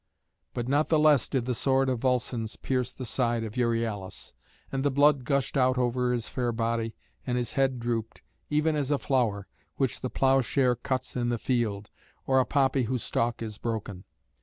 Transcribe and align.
But 0.55 0.67
not 0.67 0.89
the 0.89 0.97
less 0.97 1.29
did 1.29 1.45
the 1.45 1.53
sword 1.53 1.87
of 1.87 1.99
Volscens 1.99 2.55
pierce 2.55 2.91
the 2.91 3.05
side 3.05 3.43
of 3.43 3.55
Euryalus; 3.55 4.33
and 4.71 4.83
the 4.83 4.89
blood 4.89 5.25
gushed 5.25 5.55
out 5.55 5.77
over 5.77 6.11
his 6.11 6.27
fair 6.27 6.51
body, 6.51 6.95
and 7.27 7.37
his 7.37 7.53
head 7.53 7.79
drooped, 7.79 8.23
even 8.49 8.75
as 8.75 8.89
a 8.89 8.97
flower, 8.97 9.47
which 9.75 10.01
the 10.01 10.09
ploughshare 10.09 10.75
cuts 10.75 11.15
in 11.15 11.29
the 11.29 11.37
field, 11.37 11.91
or 12.25 12.39
a 12.39 12.45
poppy 12.47 12.85
whose 12.85 13.03
stalk 13.03 13.43
is 13.43 13.59
broken. 13.59 14.03